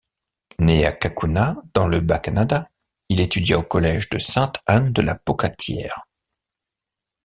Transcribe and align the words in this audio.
Né 0.57 0.83
à 0.87 0.93
Cacouna 0.93 1.55
dans 1.75 1.87
le 1.87 1.99
Bas-Canada, 1.99 2.67
il 3.09 3.19
étudia 3.21 3.59
au 3.59 3.61
Collège 3.61 4.09
de 4.09 4.17
Sainte-Anne-de-la-Pocatière. 4.17 6.07